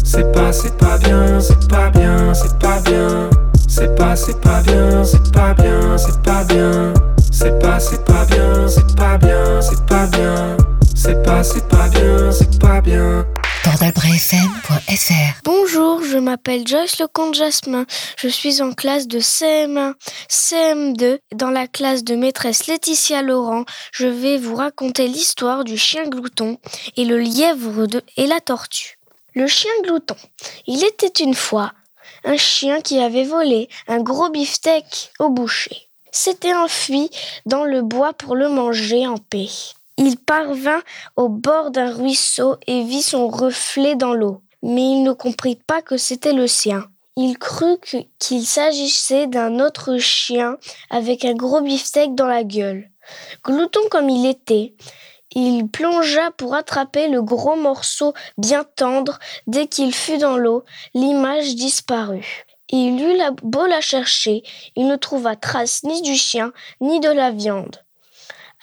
C'est 0.07 0.33
pas, 0.33 0.53
c'est 0.53 0.77
pas 0.77 0.99
bien, 0.99 1.41
c'est 1.41 1.69
pas 1.69 1.91
bien, 1.91 2.35
c'est 2.35 2.59
pas 2.59 2.81
bien. 2.81 3.31
C'est 3.67 3.95
pas, 3.97 4.15
c'est 4.15 4.41
pas 4.41 4.61
bien, 4.61 5.03
c'est 5.03 5.33
pas 5.33 5.55
bien, 5.55 5.97
c'est 5.97 6.23
pas 6.23 6.45
bien. 6.45 6.93
C'est 7.33 7.59
pas, 7.59 7.81
c'est 7.81 8.05
pas 8.05 8.25
bien, 8.27 8.69
c'est 8.69 8.95
pas 8.95 9.19
bien, 9.19 9.61
c'est 9.61 9.87
pas 9.87 10.07
bien. 10.07 10.34
C'est 11.45 11.69
pas, 11.69 11.89
bien, 11.89 12.33
c'est 12.33 12.59
pas 12.59 12.81
bien. 12.81 13.27
bordelbrefm.fr 13.67 15.41
Bonjour, 15.45 16.03
je 16.03 16.17
m'appelle 16.17 16.67
Joyce 16.67 16.99
Lecomte 16.99 17.35
Jasmin. 17.35 17.85
Je 18.17 18.29
suis 18.29 18.63
en 18.63 18.73
classe 18.73 19.07
de 19.07 19.21
CM1, 19.21 19.93
CM2. 20.31 21.19
Dans 21.35 21.51
la 21.51 21.67
classe 21.67 22.03
de 22.03 22.17
maîtresse 22.17 22.67
Laetitia 22.67 23.21
Laurent, 23.21 23.67
je 23.93 24.07
vais 24.07 24.39
vous 24.39 24.57
raconter 24.57 25.07
l'histoire 25.07 25.65
du 25.65 25.77
chien 25.77 26.09
glouton 26.09 26.57
et 26.97 27.05
le 27.05 27.19
lièvre 27.19 27.87
de, 27.87 28.03
et 28.17 28.27
la 28.27 28.41
tortue. 28.41 28.99
Le 29.35 29.47
chien 29.47 29.73
glouton. 29.83 30.17
Il 30.67 30.83
était 30.83 31.23
une 31.23 31.35
fois 31.35 31.73
un 32.25 32.39
chien 32.39 32.81
qui 32.81 33.01
avait 33.01 33.25
volé 33.25 33.69
un 33.87 34.01
gros 34.01 34.31
beefsteak 34.31 35.13
au 35.19 35.29
boucher. 35.29 35.89
S'était 36.11 36.55
enfui 36.55 37.11
dans 37.45 37.65
le 37.65 37.83
bois 37.83 38.15
pour 38.15 38.35
le 38.35 38.49
manger 38.49 39.07
en 39.07 39.19
paix. 39.19 39.51
Il 39.97 40.19
parvint 40.19 40.83
au 41.17 41.29
bord 41.29 41.71
d'un 41.71 41.93
ruisseau 41.93 42.57
et 42.67 42.83
vit 42.83 43.03
son 43.03 43.29
reflet 43.29 43.95
dans 43.95 44.15
l'eau. 44.15 44.43
Mais 44.63 44.83
il 44.83 45.03
ne 45.03 45.13
comprit 45.13 45.57
pas 45.57 45.83
que 45.83 45.97
c'était 45.97 46.33
le 46.33 46.47
sien. 46.47 46.89
Il 47.17 47.39
crut 47.39 47.97
qu'il 48.19 48.45
s'agissait 48.45 49.27
d'un 49.27 49.61
autre 49.61 49.99
chien 49.99 50.57
avec 50.91 51.25
un 51.25 51.35
gros 51.35 51.61
beefsteak 51.61 52.15
dans 52.15 52.27
la 52.27 52.43
gueule. 52.43 52.91
Glouton 53.45 53.83
comme 53.91 54.09
il 54.09 54.27
était, 54.27 54.75
il 55.35 55.69
plongea 55.69 56.31
pour 56.33 56.55
attraper 56.55 57.09
le 57.09 57.23
gros 57.23 57.57
morceau 57.57 58.15
bien 58.39 58.65
tendre. 58.77 59.19
Dès 59.47 59.67
qu'il 59.67 59.93
fut 59.95 60.19
dans 60.19 60.37
l'eau, 60.37 60.65
l'image 60.95 61.55
disparut. 61.55 62.45
Il 62.71 63.03
eut 63.03 63.21
beau 63.43 63.67
la 63.67 63.81
chercher, 63.81 64.43
il 64.75 64.87
ne 64.87 64.97
trouva 64.97 65.37
trace 65.37 65.83
ni 65.85 66.03
du 66.03 66.15
chien, 66.15 66.53
ni 66.81 66.99
de 67.01 67.11
la 67.11 67.31
viande. 67.31 67.84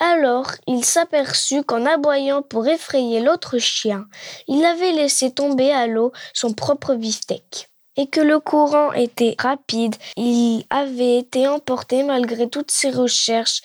Alors 0.04 0.50
il 0.66 0.84
s'aperçut 0.84 1.62
qu'en 1.62 1.86
aboyant 1.86 2.42
pour 2.42 2.66
effrayer 2.66 3.20
l'autre 3.20 3.58
chien, 3.58 4.08
il 4.48 4.64
avait 4.64 4.90
laissé 4.90 5.30
tomber 5.30 5.70
à 5.70 5.86
l'eau 5.86 6.10
son 6.34 6.54
propre 6.54 6.94
beefsteak. 6.94 7.68
Et 7.96 8.08
que 8.08 8.20
le 8.20 8.40
courant 8.40 8.92
était 8.94 9.36
rapide, 9.38 9.94
il 10.16 10.64
avait 10.70 11.18
été 11.18 11.46
emporté 11.46 12.02
malgré 12.02 12.48
toutes 12.48 12.72
ses 12.72 12.90
recherches, 12.90 13.62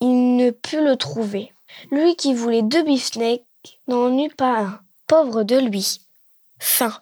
il 0.00 0.34
ne 0.34 0.50
put 0.50 0.82
le 0.82 0.96
trouver. 0.96 1.52
Lui 1.92 2.16
qui 2.16 2.34
voulait 2.34 2.62
deux 2.62 2.82
beefsteaks 2.82 3.44
n'en 3.86 4.18
eut 4.18 4.34
pas 4.36 4.58
un. 4.58 4.80
Pauvre 5.06 5.44
de 5.44 5.56
lui. 5.56 6.00
Fin. 6.58 6.94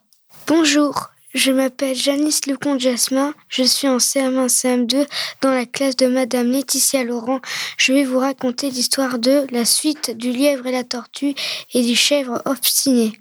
Bonjour, 0.47 1.09
je 1.35 1.51
m'appelle 1.51 1.97
Janice 1.97 2.47
Lecomte 2.47 2.81
Jasmin, 2.81 3.35
je 3.49 3.65
suis 3.65 3.89
en 3.89 3.97
CM1 3.97 4.47
CM2 4.47 5.07
dans 5.41 5.51
la 5.51 5.67
classe 5.67 5.97
de 5.97 6.07
Madame 6.07 6.51
Laetitia 6.51 7.03
Laurent. 7.03 7.41
Je 7.77 7.93
vais 7.93 8.05
vous 8.05 8.21
raconter 8.21 8.71
l'histoire 8.71 9.19
de 9.19 9.45
la 9.51 9.65
suite 9.65 10.17
du 10.17 10.31
lièvre 10.31 10.67
et 10.69 10.73
la 10.73 10.85
tortue 10.85 11.35
et 11.75 11.83
du 11.83 11.97
chèvre 11.97 12.41
obstiné. 12.45 13.21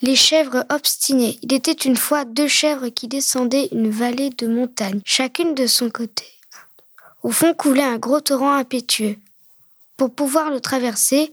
Les 0.00 0.16
chèvres 0.16 0.64
obstinés. 0.70 1.38
Il 1.42 1.52
était 1.52 1.72
une 1.72 1.96
fois 1.96 2.24
deux 2.24 2.48
chèvres 2.48 2.88
qui 2.88 3.08
descendaient 3.08 3.68
une 3.72 3.90
vallée 3.90 4.30
de 4.30 4.46
montagne, 4.46 5.00
chacune 5.04 5.54
de 5.54 5.66
son 5.66 5.90
côté. 5.90 6.24
Au 7.22 7.30
fond 7.30 7.52
coulait 7.54 7.82
un 7.82 7.98
gros 7.98 8.20
torrent 8.20 8.54
impétueux. 8.54 9.16
Pour 9.96 10.14
pouvoir 10.14 10.50
le 10.50 10.60
traverser, 10.60 11.32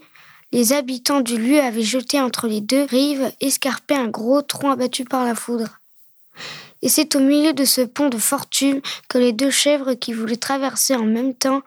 les 0.52 0.74
habitants 0.74 1.22
du 1.22 1.38
lieu 1.38 1.62
avaient 1.62 1.82
jeté 1.82 2.20
entre 2.20 2.48
les 2.48 2.60
deux 2.60 2.84
rives 2.84 3.32
escarpé 3.40 3.96
un 3.96 4.08
gros 4.08 4.42
tronc 4.42 4.72
abattu 4.72 5.06
par 5.06 5.24
la 5.24 5.36
foudre. 5.36 5.81
Et 6.82 6.90
c'est 6.90 7.16
au 7.16 7.20
milieu 7.20 7.54
de 7.54 7.66
ce 7.66 7.82
pont 7.82 8.10
de 8.10 8.18
fortune 8.18 8.82
que 9.08 9.18
les 9.18 9.34
deux 9.34 9.52
chèvres 9.52 9.94
qui 9.94 10.14
voulaient 10.14 10.36
traverser 10.36 10.96
en 10.96 11.06
même 11.06 11.36
temps 11.36 11.62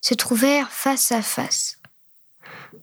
se 0.00 0.14
trouvèrent 0.14 0.70
face 0.70 1.12
à 1.12 1.22
face. 1.22 1.78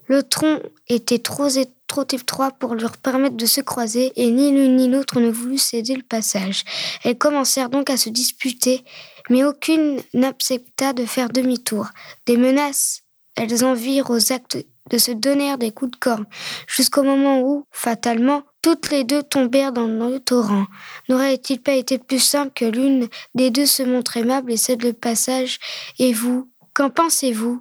Le 0.07 0.23
tronc 0.23 0.61
était 0.89 1.19
trop, 1.19 1.47
étroit 1.47 2.51
pour 2.51 2.75
leur 2.75 2.97
permettre 2.97 3.37
de 3.37 3.45
se 3.45 3.61
croiser 3.61 4.11
et 4.15 4.29
ni 4.31 4.51
l'une 4.51 4.75
ni 4.75 4.89
l'autre 4.89 5.19
ne 5.19 5.29
voulut 5.29 5.57
céder 5.57 5.95
le 5.95 6.03
passage. 6.03 6.63
Elles 7.03 7.17
commencèrent 7.17 7.69
donc 7.69 7.89
à 7.89 7.97
se 7.97 8.09
disputer, 8.09 8.83
mais 9.29 9.43
aucune 9.43 10.01
n'accepta 10.13 10.93
de 10.93 11.05
faire 11.05 11.29
demi-tour. 11.29 11.87
Des 12.25 12.37
menaces, 12.37 13.03
elles 13.35 13.63
en 13.63 13.73
virent 13.73 14.09
aux 14.09 14.31
actes 14.31 14.57
de 14.89 14.97
se 14.97 15.11
donner 15.11 15.55
des 15.57 15.71
coups 15.71 15.91
de 15.91 15.97
corne, 15.97 16.25
jusqu'au 16.67 17.03
moment 17.03 17.41
où, 17.41 17.65
fatalement, 17.71 18.43
toutes 18.63 18.89
les 18.89 19.03
deux 19.03 19.21
tombèrent 19.21 19.73
dans 19.73 19.87
le 19.87 20.19
torrent. 20.19 20.65
N'aurait-il 21.09 21.61
pas 21.61 21.73
été 21.73 21.99
plus 21.99 22.23
simple 22.23 22.53
que 22.55 22.65
l'une 22.65 23.07
des 23.35 23.51
deux 23.51 23.67
se 23.67 23.83
montre 23.83 24.17
aimable 24.17 24.51
et 24.51 24.57
cède 24.57 24.83
le 24.83 24.93
passage 24.93 25.59
Et 25.99 26.13
vous, 26.13 26.49
qu'en 26.73 26.89
pensez-vous? 26.89 27.59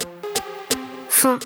Fin. 1.09 1.39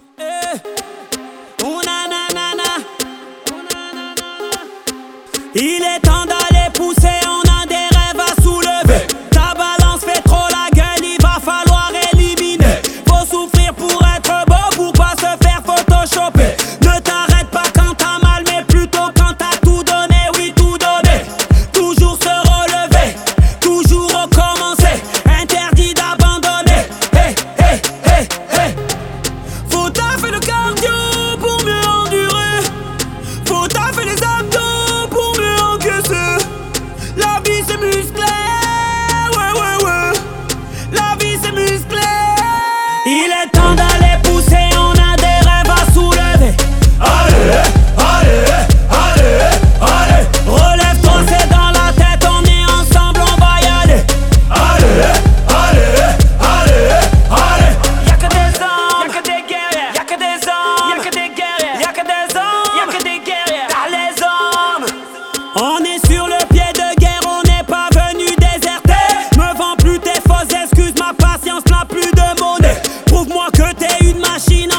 así 74.37 74.67
no 74.67 74.76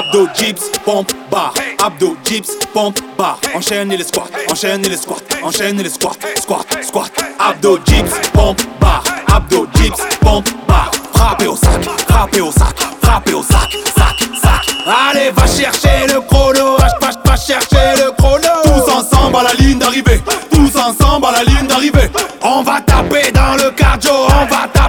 Abdo, 0.00 0.26
dips, 0.34 0.70
pompe, 0.82 1.12
bar. 1.30 1.52
Abdo, 1.78 2.16
dips, 2.24 2.56
pompe, 2.72 3.00
bar. 3.18 3.38
Enchaîne 3.54 3.90
les 3.90 4.02
squats, 4.02 4.30
enchaîne 4.50 4.80
les 4.80 4.96
squats, 4.96 5.20
enchaîne 5.42 5.76
les 5.76 5.90
squats, 5.90 6.16
squat, 6.40 6.66
squat. 6.82 7.12
Abdo, 7.38 7.76
dips, 7.84 8.10
pompe, 8.32 8.62
bar. 8.80 9.04
Abdo, 9.30 9.66
dips, 9.74 10.00
pompe, 10.22 10.48
bar. 10.66 10.90
Frappez 11.12 11.48
au 11.48 11.54
sac, 11.54 11.84
frappez 12.08 12.40
au 12.40 12.50
sac, 12.50 12.74
frappez 13.02 13.34
au 13.34 13.42
sac, 13.42 13.68
sac, 13.94 14.16
sac. 14.42 14.74
Allez, 14.86 15.32
va 15.32 15.46
chercher 15.46 16.06
le 16.08 16.22
chrono, 16.22 16.78
va, 16.78 16.88
va, 16.98 17.10
va 17.22 17.36
chercher 17.36 18.02
le 18.02 18.10
chrono. 18.16 18.48
Tous 18.64 18.90
ensemble 18.90 19.36
à 19.36 19.42
la 19.42 19.52
ligne 19.52 19.78
d'arrivée, 19.78 20.22
tous 20.50 20.78
ensemble 20.78 21.26
à 21.26 21.32
la 21.32 21.44
ligne 21.44 21.66
d'arrivée. 21.66 22.10
On 22.40 22.62
va 22.62 22.80
taper 22.80 23.30
dans 23.32 23.54
le 23.62 23.70
cardio, 23.72 24.12
on 24.12 24.46
va 24.46 24.66
taper 24.72 24.79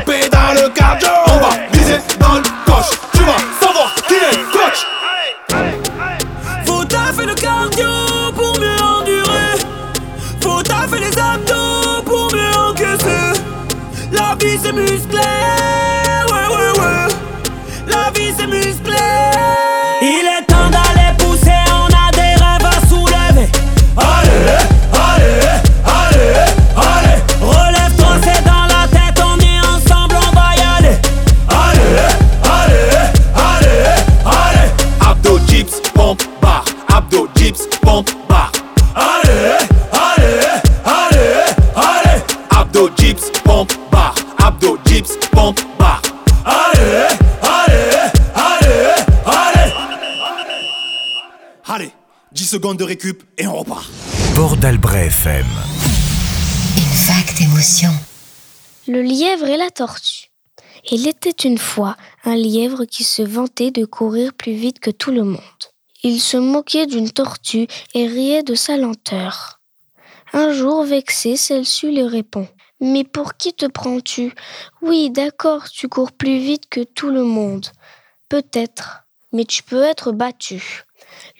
secondes 52.52 52.80
de 52.80 52.84
récup 52.84 53.24
et 53.38 53.48
on 53.48 53.56
repart. 53.56 53.90
Port 54.36 54.58
d'Albret 54.58 55.06
FM. 55.06 55.46
Une 56.76 57.08
vague 57.08 57.38
d'émotion. 57.38 57.92
Le 58.90 59.02
lièvre 59.02 59.46
et 59.46 59.56
la 59.56 59.70
tortue. 59.70 60.32
Il 60.92 61.08
était 61.08 61.30
une 61.30 61.58
fois 61.58 61.96
un 62.26 62.36
lièvre 62.36 62.84
qui 62.84 63.06
se 63.06 63.22
vantait 63.22 63.72
de 63.72 63.86
courir 63.86 64.34
plus 64.34 64.52
vite 64.52 64.82
que 64.82 64.92
tout 64.92 65.12
le 65.12 65.24
monde. 65.24 65.64
Il 66.04 66.20
se 66.20 66.36
moquait 66.36 66.88
d'une 66.88 67.10
tortue 67.10 67.68
et 67.94 68.06
riait 68.06 68.44
de 68.44 68.56
sa 68.56 68.76
lenteur. 68.76 69.62
Un 70.34 70.52
jour, 70.52 70.84
vexé, 70.84 71.38
celle-ci 71.38 71.90
lui 71.90 72.04
répond 72.04 72.50
Mais 72.82 73.06
pour 73.06 73.36
qui 73.36 73.54
te 73.54 73.66
prends-tu? 73.66 74.34
Oui, 74.82 75.10
d'accord, 75.10 75.70
tu 75.70 75.88
cours 75.88 76.12
plus 76.12 76.40
vite 76.40 76.68
que 76.70 76.84
tout 76.84 77.12
le 77.12 77.24
monde. 77.24 77.68
Peut-être, 78.28 79.04
mais 79.32 79.46
tu 79.46 79.64
peux 79.64 79.84
être 79.84 80.12
battu. 80.12 80.84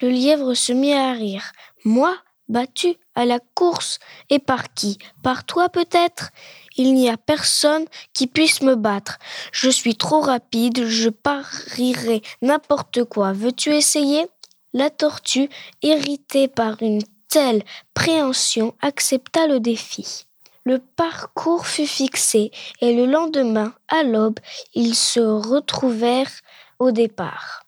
Le 0.02 0.10
lièvre 0.10 0.56
se 0.56 0.74
mit 0.74 0.94
à 0.94 1.14
rire. 1.14 1.52
Moi 1.86 2.16
Battu 2.50 2.96
à 3.16 3.24
la 3.24 3.40
course 3.56 4.00
Et 4.30 4.40
par 4.40 4.74
qui? 4.74 4.98
Par 5.24 5.46
toi 5.46 5.70
peut-être? 5.70 6.32
Il 6.76 6.94
n'y 6.94 7.10
a 7.10 7.16
personne 7.16 7.86
qui 8.14 8.28
puisse 8.28 8.62
me 8.62 8.76
battre. 8.76 9.20
Je 9.54 9.70
suis 9.70 9.96
trop 9.96 10.20
rapide, 10.20 10.86
je 10.86 11.10
parierai 11.10 12.22
n'importe 12.42 13.04
quoi. 13.06 13.32
Veux-tu 13.32 13.74
essayer? 13.74 14.26
La 14.74 14.90
tortue, 14.90 15.50
irritée 15.82 16.48
par 16.48 16.82
une 16.82 17.04
telle 17.30 17.64
préhension, 17.94 18.74
accepta 18.82 19.48
le 19.48 19.60
défi. 19.60 20.26
Le 20.66 20.80
parcours 20.80 21.68
fut 21.68 21.88
fixé 21.88 22.52
et 22.82 22.94
le 22.94 23.06
lendemain, 23.06 23.74
à 23.88 24.04
l'aube, 24.04 24.40
ils 24.74 24.96
se 24.96 25.20
retrouvèrent 25.20 26.42
au 26.80 26.92
départ. 26.92 27.66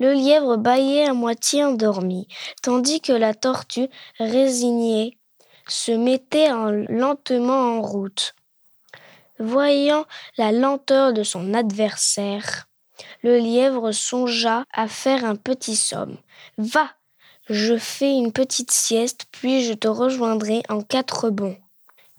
Le 0.00 0.12
lièvre 0.12 0.56
bâillait 0.56 1.06
à 1.06 1.14
moitié 1.14 1.64
endormi, 1.64 2.26
tandis 2.62 3.00
que 3.00 3.12
la 3.12 3.34
tortue, 3.34 3.88
résignée, 4.18 5.18
se 5.68 5.92
mettait 5.92 6.52
en- 6.52 6.70
lentement 6.88 7.78
en 7.78 7.82
route. 7.82 8.34
Voyant 9.38 10.04
la 10.36 10.52
lenteur 10.52 11.12
de 11.12 11.22
son 11.22 11.54
adversaire, 11.54 12.66
le 13.22 13.38
lièvre 13.38 13.92
songea 13.92 14.64
à 14.72 14.86
faire 14.88 15.24
un 15.24 15.36
petit 15.36 15.76
somme. 15.76 16.18
Va, 16.58 16.90
je 17.48 17.76
fais 17.76 18.12
une 18.12 18.32
petite 18.32 18.70
sieste, 18.70 19.26
puis 19.32 19.64
je 19.64 19.72
te 19.72 19.88
rejoindrai 19.88 20.62
en 20.68 20.82
quatre 20.82 21.30
bonds. 21.30 21.56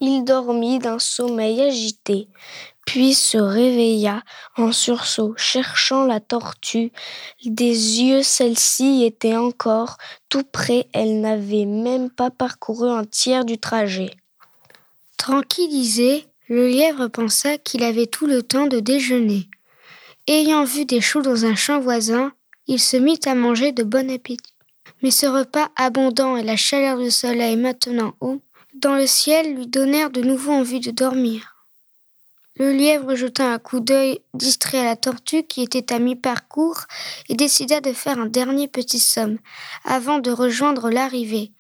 Il 0.02 0.24
dormit 0.26 0.80
d'un 0.80 1.00
sommeil 1.00 1.62
agité, 1.62 2.28
puis 2.86 3.14
se 3.14 3.38
réveilla 3.38 4.24
en 4.58 4.72
sursaut, 4.72 5.34
cherchant 5.38 6.06
la 6.06 6.20
tortue. 6.20 6.92
Des 7.46 8.02
yeux, 8.02 8.22
celle-ci 8.22 9.04
était 9.06 9.38
encore 9.38 9.98
tout 10.28 10.44
près, 10.44 10.88
elle 10.94 11.22
n'avait 11.22 11.66
même 11.66 12.10
pas 12.10 12.30
parcouru 12.30 12.90
un 12.90 13.06
tiers 13.06 13.46
du 13.46 13.58
trajet. 13.58 14.12
Tranquillisé, 15.18 16.26
le 16.50 16.68
lièvre 16.68 17.08
pensa 17.08 17.58
qu'il 17.58 17.84
avait 17.84 18.06
tout 18.06 18.28
le 18.28 18.44
temps 18.44 18.68
de 18.68 18.80
déjeuner. 18.80 19.50
Ayant 20.28 20.64
vu 20.64 20.86
des 20.86 21.02
choux 21.02 21.22
dans 21.22 21.46
un 21.46 21.56
champ 21.56 21.80
voisin, 21.80 22.34
il 22.68 22.80
se 22.80 22.98
mit 22.98 23.20
à 23.26 23.34
manger 23.34 23.72
de 23.72 23.84
bon 23.84 24.12
appétit. 24.12 24.54
Mais 25.02 25.12
ce 25.12 25.26
repas 25.26 25.70
abondant 25.76 26.36
et 26.36 26.44
la 26.44 26.56
chaleur 26.56 26.98
du 26.98 27.12
soleil 27.12 27.56
maintenant 27.56 28.14
haut, 28.20 28.42
dans 28.76 28.96
le 28.96 29.08
ciel 29.08 29.56
lui 29.56 29.68
donnèrent 29.68 30.12
de 30.12 30.22
nouveau 30.22 30.52
envie 30.52 30.82
de 30.82 30.92
dormir. 30.92 31.56
Le 32.58 32.72
lièvre 32.72 33.16
jeta 33.16 33.52
un 33.52 33.60
coup 33.60 33.80
d'œil 33.80 34.22
distrait 34.34 34.80
à 34.80 34.86
la 34.86 34.96
tortue 34.96 35.44
qui 35.44 35.62
était 35.62 35.94
à 35.94 36.00
mi-parcours 36.00 36.82
et 37.28 37.36
décida 37.36 37.82
de 37.82 37.92
faire 37.92 38.20
un 38.20 38.28
dernier 38.28 38.68
petit 38.68 39.00
somme 39.00 39.40
avant 39.84 40.20
de 40.20 40.32
rejoindre 40.32 40.90
l'arrivée. 40.90 41.52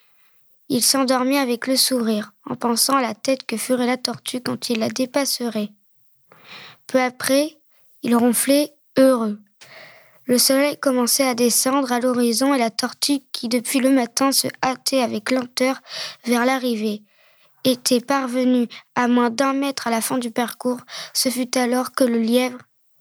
Il 0.69 0.82
s'endormit 0.82 1.38
avec 1.38 1.67
le 1.67 1.75
sourire, 1.75 2.34
en 2.45 2.56
pensant 2.56 2.95
à 2.95 3.01
la 3.01 3.13
tête 3.13 3.45
que 3.45 3.58
ferait 3.58 3.86
la 3.86 3.97
tortue 3.97 4.41
quand 4.41 4.69
il 4.69 4.80
la 4.80 4.89
dépasserait. 4.89 5.69
Peu 6.88 7.01
après, 7.01 7.58
il 8.04 8.15
ronflait 8.15 8.73
heureux. 8.97 9.39
Le 10.27 10.39
soleil 10.39 10.77
commençait 10.77 11.27
à 11.27 11.35
descendre 11.35 11.91
à 11.91 11.99
l'horizon 11.99 12.53
et 12.53 12.57
la 12.57 12.71
tortue, 12.71 13.19
qui 13.31 13.47
depuis 13.47 13.79
le 13.79 13.91
matin 13.91 14.31
se 14.31 14.47
hâtait 14.63 15.01
avec 15.01 15.29
lenteur 15.29 15.81
vers 16.25 16.45
l'arrivée, 16.45 17.03
était 17.63 18.01
parvenue 18.01 18.67
à 18.95 19.07
moins 19.07 19.29
d'un 19.29 19.53
mètre 19.53 19.88
à 19.88 19.91
la 19.91 20.01
fin 20.01 20.17
du 20.17 20.31
parcours. 20.31 20.79
Ce 21.13 21.29
fut 21.29 21.57
alors 21.57 21.91
que 21.91 22.03
le 22.03 22.19
lièvre 22.19 22.59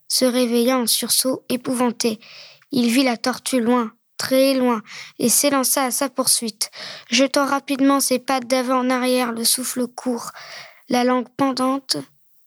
se 0.08 0.24
réveilla 0.24 0.78
en 0.78 0.87
sursaut 0.87 1.44
épouvanté. 1.48 2.20
Il 2.72 2.88
vit 2.88 3.04
la 3.04 3.16
tortue 3.16 3.60
loin, 3.60 3.92
très 4.18 4.54
loin, 4.54 4.82
et 5.18 5.28
s'élança 5.28 5.84
à 5.84 5.90
sa 5.90 6.08
poursuite, 6.08 6.70
jetant 7.10 7.46
rapidement 7.46 8.00
ses 8.00 8.18
pattes 8.18 8.46
d'avant 8.46 8.80
en 8.80 8.90
arrière, 8.90 9.32
le 9.32 9.44
souffle 9.44 9.87
court, 9.87 10.30
la 10.88 11.04
langue 11.04 11.28
pendante. 11.37 11.96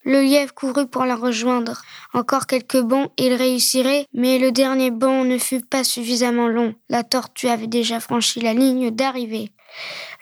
Le 0.08 0.22
lièvre 0.22 0.54
courut 0.54 0.88
pour 0.88 1.04
la 1.04 1.18
rejoindre. 1.18 1.82
Encore 2.14 2.48
quelques 2.48 2.80
bonds 2.80 3.12
il 3.18 3.34
réussirait, 3.34 4.08
mais 4.14 4.40
le 4.40 4.54
dernier 4.54 4.90
bond 4.90 5.26
ne 5.26 5.38
fut 5.38 5.60
pas 5.60 5.84
suffisamment 5.84 6.48
long. 6.48 6.74
La 6.88 7.04
tortue 7.04 7.50
avait 7.50 7.68
déjà 7.68 8.00
franchi 8.00 8.40
la 8.40 8.54
ligne 8.54 8.90
d'arrivée. 8.90 9.52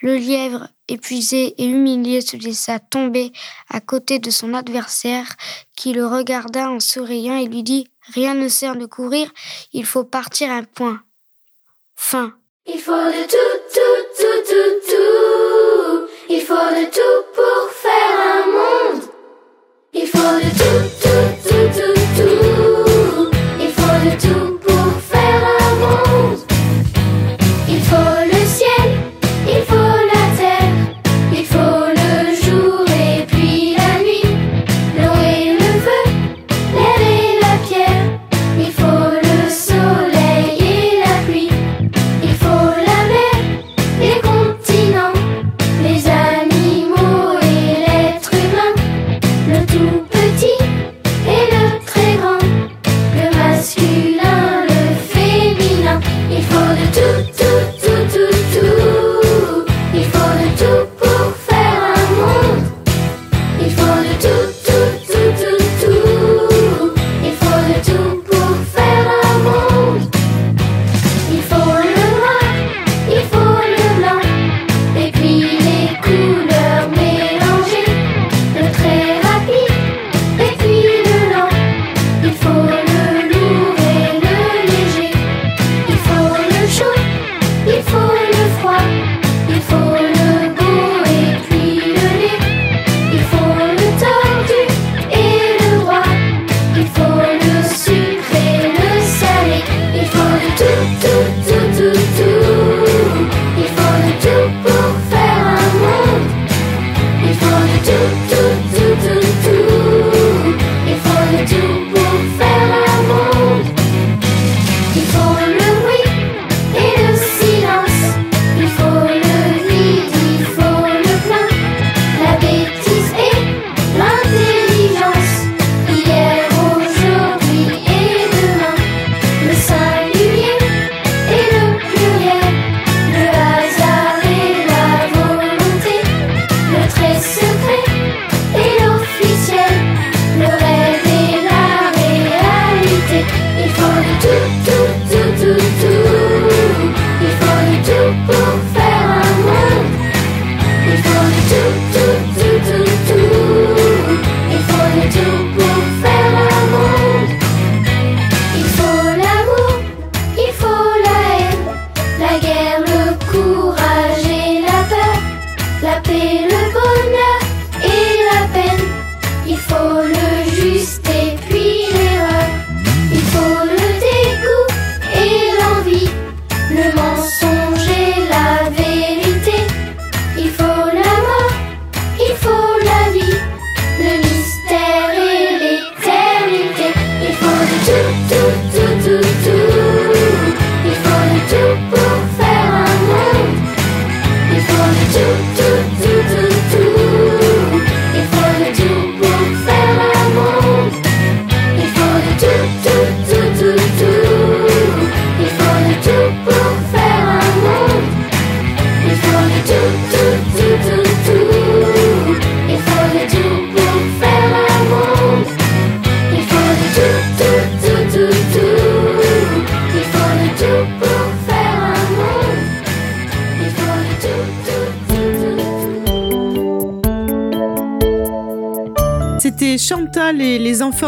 Le 0.01 0.15
lièvre, 0.15 0.69
épuisé 0.87 1.53
et 1.59 1.67
humilié, 1.67 2.21
se 2.21 2.35
laissa 2.35 2.79
tomber 2.79 3.31
à 3.69 3.79
côté 3.79 4.17
de 4.17 4.31
son 4.31 4.55
adversaire, 4.55 5.27
qui 5.75 5.93
le 5.93 6.07
regarda 6.07 6.71
en 6.71 6.79
souriant 6.79 7.37
et 7.37 7.45
lui 7.45 7.61
dit 7.61 7.87
Rien 8.15 8.33
ne 8.33 8.47
sert 8.47 8.75
de 8.75 8.87
courir, 8.87 9.31
il 9.71 9.85
faut 9.85 10.03
partir 10.03 10.49
un 10.49 10.63
point. 10.63 10.99
Fin. 11.95 12.33
Il 12.65 12.79
faut 12.79 12.91
de 12.91 13.23
tout, 13.27 13.59
tout, 13.71 14.03
tout, 14.17 14.41
tout, 14.49 14.89
tout. 14.89 16.07
Il 16.27 16.41
faut 16.41 16.55
de 16.55 16.85
tout 16.85 17.25
pour 17.35 17.69
faire 17.69 18.19
un 18.33 18.47
monde. 18.47 19.04
Il 19.97 20.05
faut 20.07 20.17
de 20.17 20.49
tout, 20.99 21.34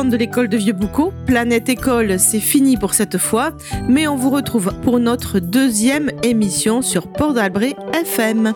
de 0.05 0.15
l'école 0.15 0.47
de 0.47 0.57
Vieux-Boucau. 0.57 1.11
Planète 1.25 1.69
École, 1.69 2.19
c'est 2.19 2.39
fini 2.39 2.77
pour 2.77 2.93
cette 2.93 3.17
fois, 3.17 3.53
mais 3.89 4.07
on 4.07 4.15
vous 4.15 4.29
retrouve 4.29 4.71
pour 4.83 4.99
notre 4.99 5.39
deuxième 5.39 6.11
émission 6.21 6.83
sur 6.83 7.07
Port 7.11 7.33
d'Albret 7.33 7.75
FM. 7.93 8.53